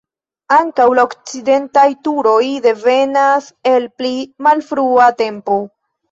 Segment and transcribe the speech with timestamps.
[0.53, 4.09] Ankaŭ la okcidentaj turoj devenas el pli
[4.47, 5.59] malfrua tempo.